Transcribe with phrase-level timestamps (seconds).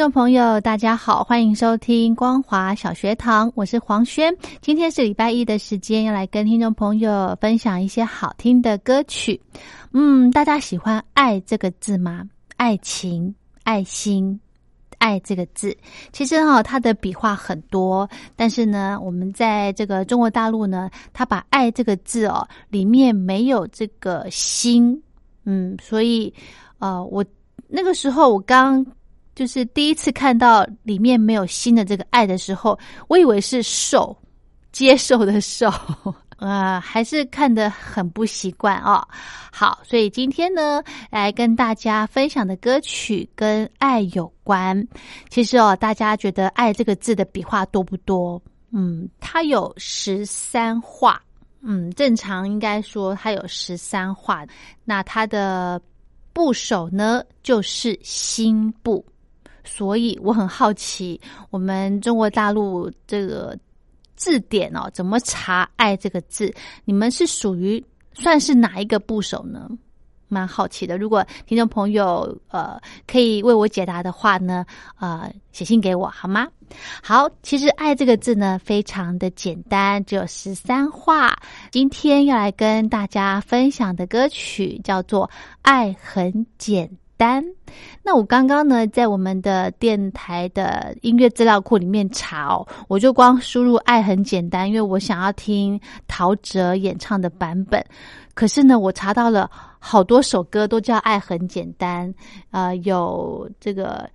[0.00, 4.34] 众朋友，大家好，欢迎收听光华小学堂，我是黄轩。
[4.62, 9.38] 今天是礼拜一的时间，要来跟听众朋友分享一些好听的歌曲。
[9.92, 12.26] 嗯，大家喜欢“爱”这个字吗？
[12.56, 14.40] 爱情、爱心、
[14.96, 15.76] 爱这个字，
[16.14, 24.98] 其实哈，它的笔画很多，但是呢，我们在这个中国大陆呢，它把“爱”这个字哦，里面没有这个心，
[25.44, 26.32] 嗯，所以
[26.78, 27.22] 呃，我
[27.68, 28.82] 那个时候我刚。
[29.40, 32.78] 就是第一次看到里面没有心的这个爱的时候，
[33.08, 34.14] 我以为是受
[34.70, 35.72] 接受的受，
[36.36, 39.02] 呃，还是看得很不习惯哦。
[39.50, 44.86] 好，所以今天呢，来跟大家分享的歌曲跟爱有关。
[45.30, 48.38] 其实哦，大家觉得“爱”这个字的笔画多不多？
[48.72, 51.18] 嗯，它有十三画。
[51.62, 54.44] 嗯，正常应该说它有十三画。
[54.84, 55.80] 那它的
[56.34, 59.02] 部首呢，就是心部。
[59.64, 63.56] 所以我很好奇，我们中国大陆这个
[64.16, 66.52] 字典哦，怎么查“爱”这个字？
[66.84, 67.82] 你们是属于
[68.12, 69.68] 算是哪一个部首呢？
[70.32, 70.96] 蛮好奇的。
[70.96, 74.64] 如果听众朋友呃可以为我解答的话呢，
[75.00, 76.46] 呃，写信给我好吗？
[77.02, 81.36] 好，其实“爱”这个字呢，非常的简单，只有十三画。
[81.72, 85.26] 今天要来跟大家分享的歌曲叫做
[85.62, 86.86] 《爱很简》。
[87.20, 87.44] 单，
[88.02, 95.78] 那我刚刚呢，在我们的电台的音乐资料库里面查哦，我就光输入“爱很简单”，因为我想要听
[96.08, 97.84] 陶喆演唱的版本。
[98.32, 102.10] 可是呢，我查到了好多首歌都叫“爱很简单”，
[102.52, 104.08] 呃，有这个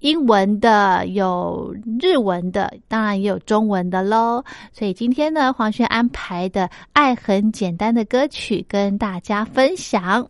[0.00, 4.42] 英文的，有日文的，当然也有中文的喽。
[4.72, 6.62] 所以今天呢，黄轩安排的
[6.94, 10.26] 《爱很简单》的歌曲跟大家分享。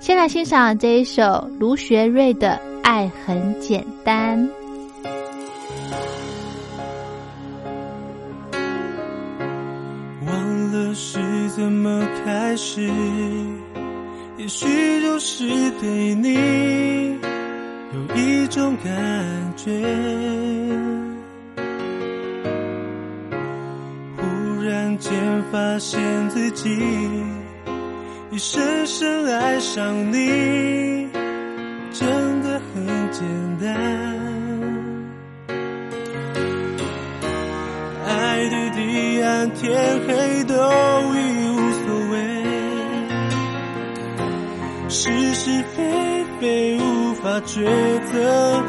[0.00, 2.50] 先来欣赏这一首卢学瑞的
[2.82, 4.38] 《爱很简单》。
[10.24, 11.18] 忘了是
[11.50, 12.88] 怎么开始，
[14.38, 15.44] 也许就是
[15.80, 17.18] 对你
[17.92, 19.70] 有一种感觉，
[24.16, 25.12] 忽然间
[25.50, 26.00] 发现
[26.30, 26.70] 自己。
[28.30, 31.08] 已深深爱上你，
[31.90, 33.26] 真的很简
[33.58, 33.74] 单。
[38.06, 39.74] 爱的彼岸，天
[40.06, 41.16] 黑都已
[41.48, 42.16] 无所谓，
[44.90, 47.64] 是是非非无法抉
[48.12, 48.62] 择。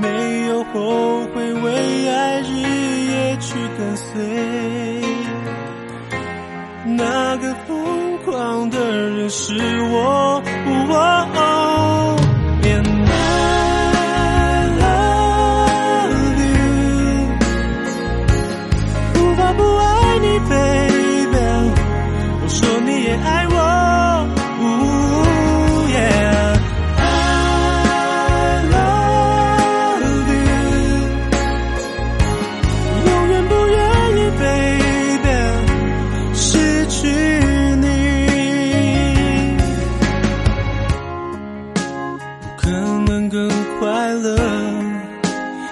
[0.00, 1.99] 没有后悔，为
[7.00, 9.54] 那个疯狂的人是
[9.90, 10.42] 我。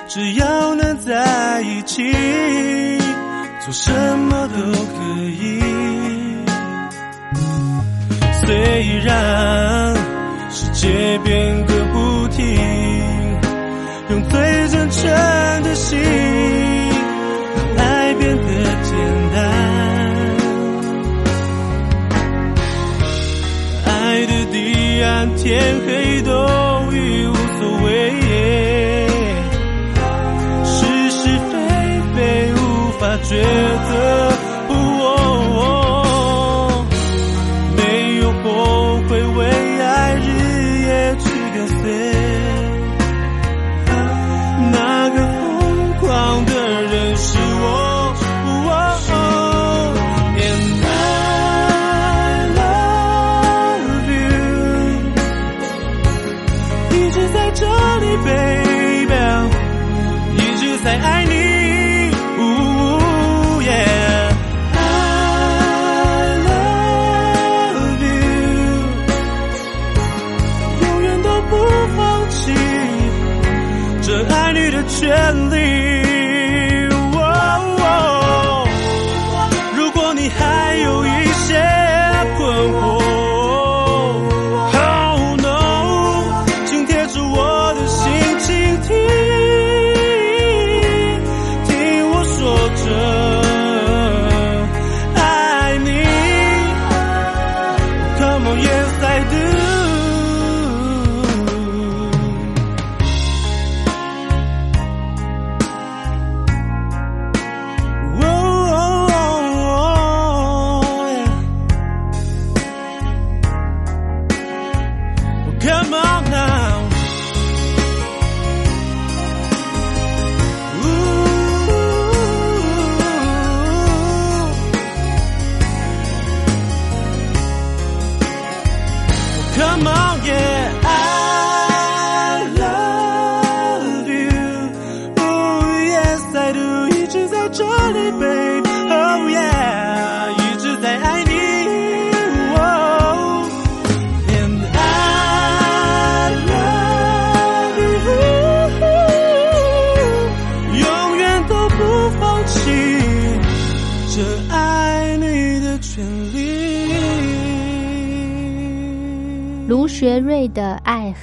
[0.09, 2.03] 只要能在一起，
[3.61, 5.61] 做什么都可以。
[8.41, 9.95] 虽然
[10.51, 12.59] 世界变个不停，
[14.09, 15.99] 用最真诚的心，
[17.77, 18.43] 让爱变得
[18.83, 18.97] 简
[19.35, 19.37] 单。
[23.85, 26.33] 爱的彼岸，天黑都
[33.29, 34.28] 觉得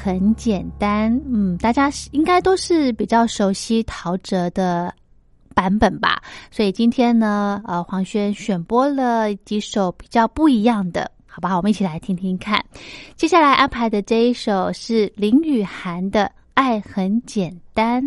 [0.06, 4.94] 很简单，嗯，大家应该都是比较熟悉陶喆的
[5.56, 6.22] 版本吧，
[6.52, 12.64] 所以今天呢，呃，黄轩选播了几首比较不一样的，好吧，我们一起来听听看。
[13.16, 18.04] 接下来安排的这一首是林雨涵的《爱很简单》。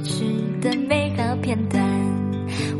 [0.00, 0.24] 去
[0.60, 1.82] 的美好片段。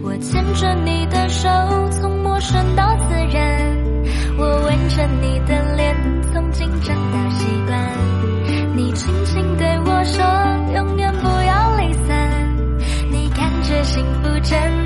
[0.02, 1.48] 我牵着你的手，
[1.90, 3.76] 从陌生到自然；
[4.38, 5.96] 我吻着你的脸，
[6.32, 7.78] 从紧张到习惯。
[8.74, 10.24] 你轻轻对我说，
[10.74, 12.56] 永远不要离散。
[13.10, 14.77] 你看这幸福真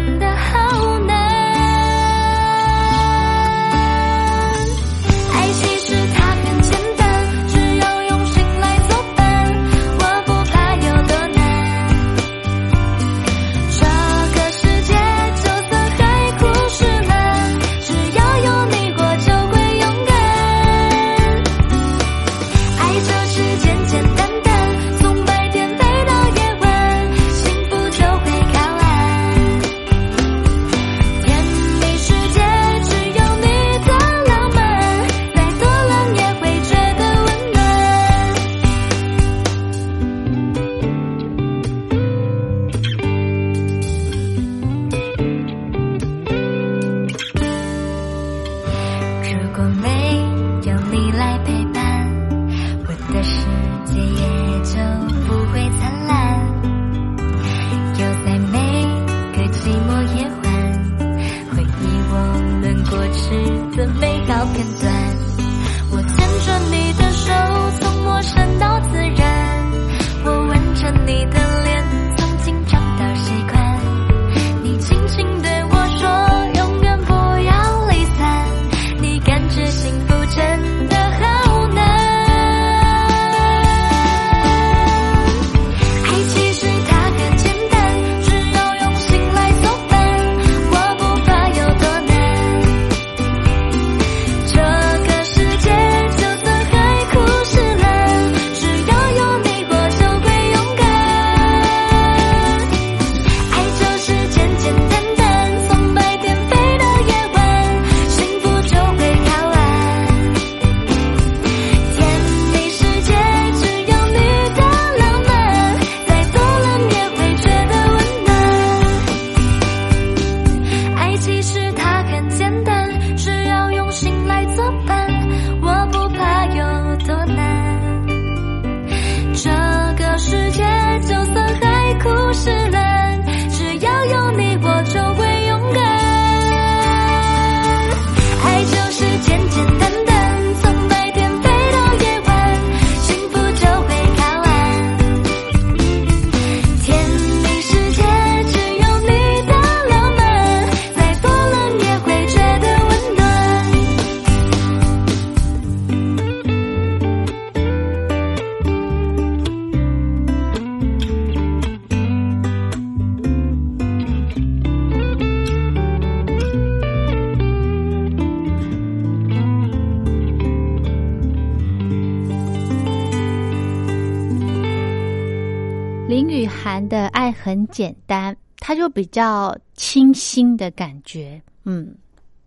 [176.62, 181.92] 谈的爱很简单，它就比较清新的感觉，嗯，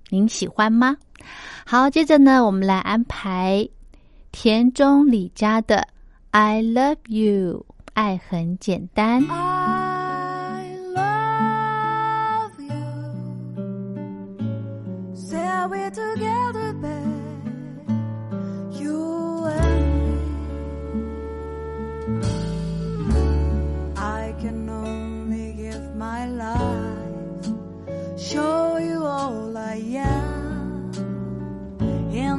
[0.10, 0.96] 您喜欢吗？
[1.66, 3.68] 好，接着呢，我们来安排
[4.32, 5.76] 田中李佳的
[6.32, 7.60] 《I Love You》，
[7.94, 9.22] 爱很简单。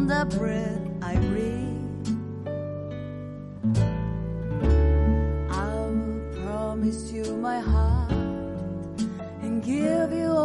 [0.07, 2.07] the bread I breathe.
[5.51, 8.13] I'll promise you my heart
[9.43, 10.36] and give you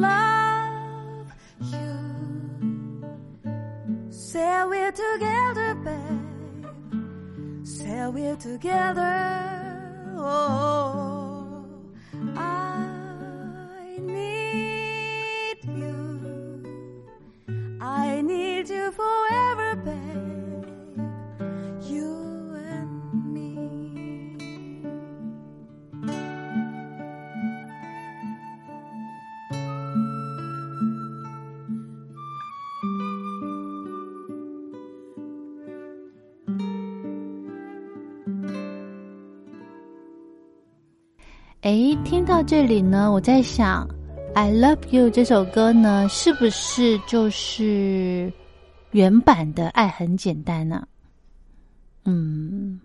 [0.00, 1.26] love
[1.72, 1.92] you.
[4.10, 7.66] Say we're together, babe.
[7.66, 9.14] Say we're together.
[10.16, 10.89] Oh.
[42.04, 43.86] 听到这里呢，我在想，
[44.34, 48.32] 《I Love You》这首歌呢，是不是就是
[48.90, 50.86] 原版的《爱很简单》呢？
[52.04, 52.80] 嗯，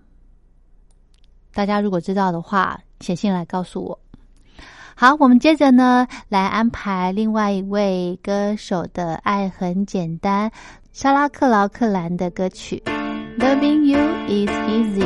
[1.53, 3.99] 大家如果知道的话，写信来告诉我。
[4.95, 10.49] 好，我们接着呢来安排另外一位歌手的《爱很简单》，
[10.93, 12.81] 莎拉克劳克兰的歌曲
[13.39, 15.03] 《Loving You Is Easy》。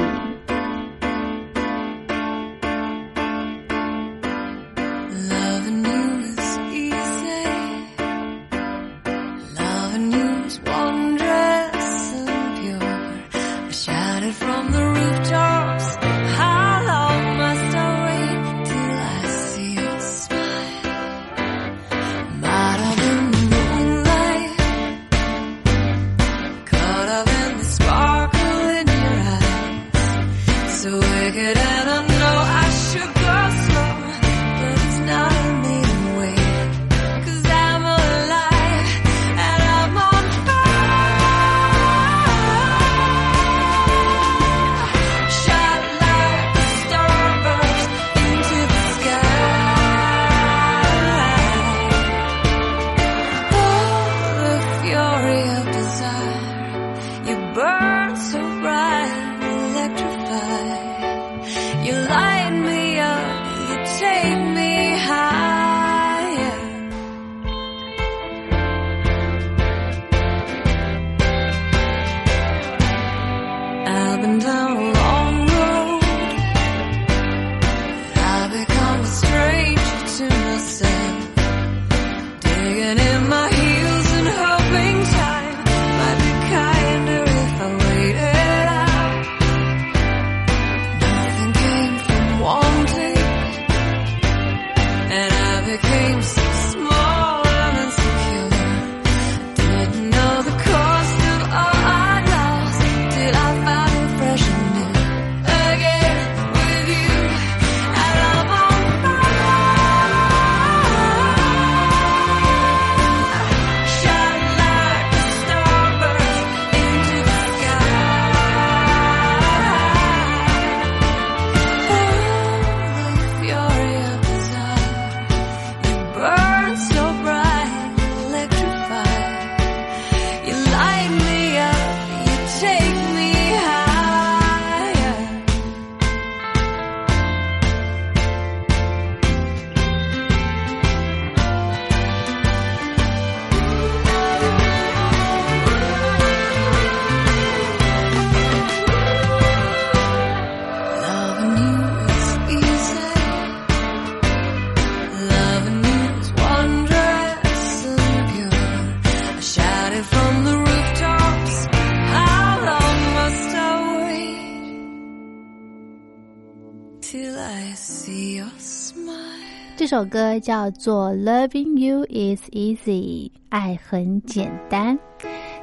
[169.80, 175.00] 这首歌叫做《Loving You Is Easy》，爱很简单。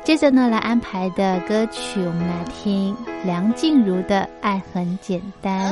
[0.04, 5.70] 接着呢，来安排的歌曲，我们来听梁静茹的《爱很简单》。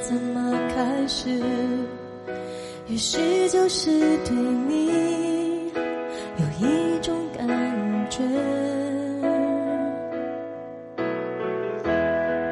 [0.00, 1.28] 怎么开始，
[2.86, 3.90] 也许就是
[4.24, 5.70] 对你
[6.36, 7.46] 有一种感
[8.08, 8.22] 觉。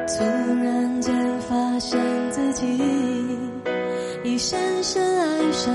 [0.07, 0.23] 突
[0.63, 1.99] 然间发现
[2.31, 2.79] 自己
[4.23, 5.73] 已深深爱上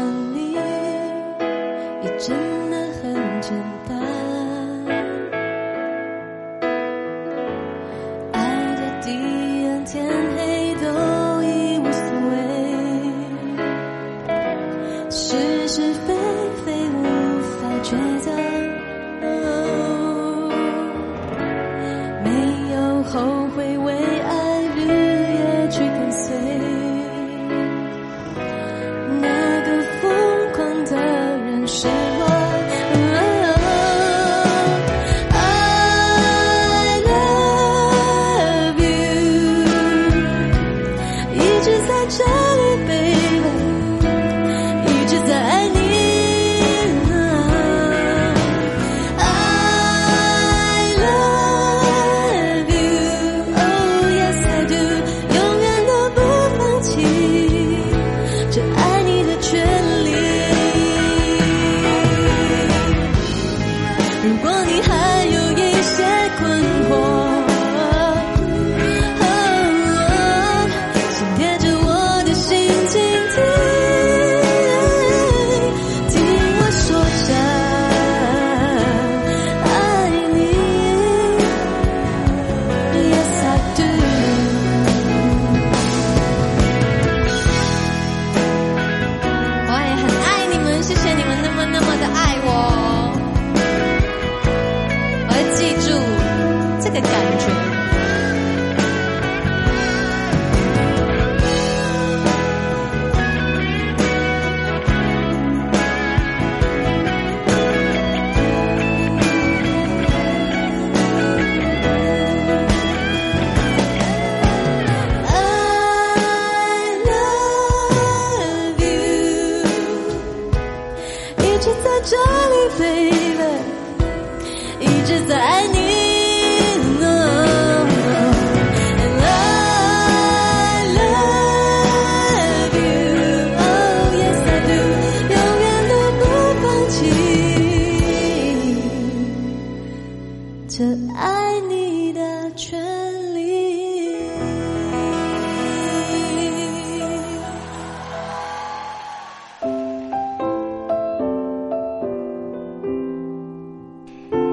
[96.92, 97.71] 的感觉。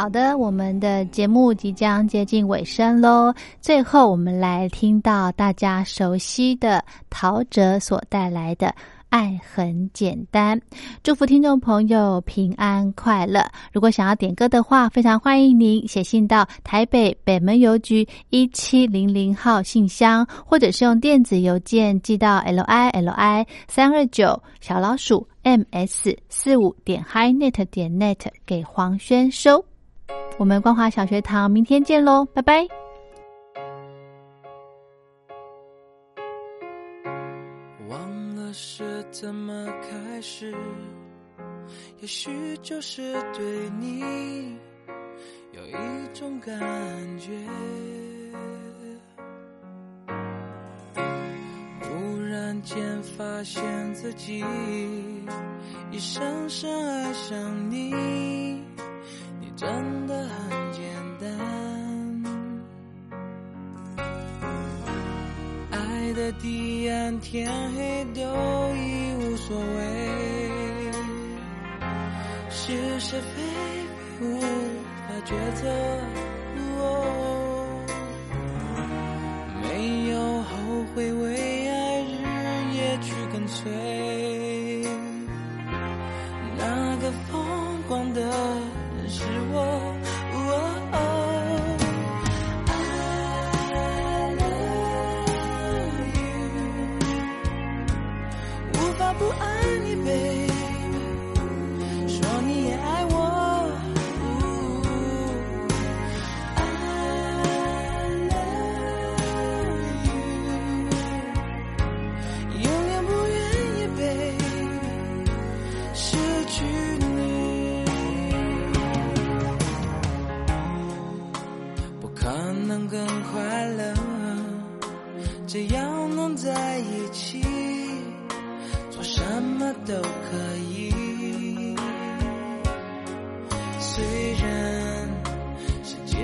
[0.00, 3.34] 好的，我们的节目即将接近尾声喽。
[3.60, 8.68] 最后，我们来听到大家熟悉的陶喆所带来的
[9.08, 10.56] 《爱很简单》，
[11.02, 13.44] 祝福听众朋友平安快乐。
[13.72, 29.64] 如果想要点歌的话，非常欢迎您写信到台北北门邮局一七零零号信箱，或者是用电子邮件寄到 l i l i 三二九小老鼠 m s 四五点 hi net 点 net 给黄轩收。
[30.38, 32.64] 我们光华小学堂明天见喽，拜拜。
[37.88, 40.54] 忘了是怎么开始，
[42.00, 44.56] 也许就是对你
[45.50, 45.74] 有一
[46.14, 46.56] 种感
[47.18, 47.32] 觉。
[51.82, 53.60] 忽然间发现
[53.92, 54.44] 自己
[55.90, 58.62] 已深深爱上你，
[59.58, 60.84] 真的很简
[61.18, 61.28] 单。
[65.72, 68.22] 爱的彼岸，天黑都
[68.76, 69.82] 已无所谓，
[72.48, 73.42] 是是非
[74.20, 74.46] 非无法
[75.26, 75.66] 抉择。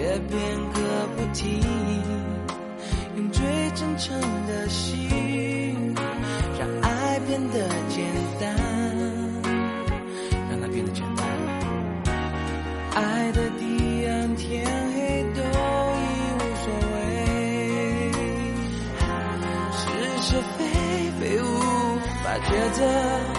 [0.05, 0.39] 却变
[0.75, 1.63] 个不停
[3.17, 3.43] 用最
[3.75, 5.95] 真诚的心
[6.59, 8.05] 让爱变得简
[8.39, 8.55] 单。
[10.51, 11.27] 让它变得简单
[12.95, 14.63] 爱的地暗天
[14.95, 16.05] 黑都已
[16.37, 17.03] 无所谓
[19.73, 19.83] 是
[20.21, 20.61] 是非
[21.19, 21.45] 非无
[22.23, 23.34] 法抉择。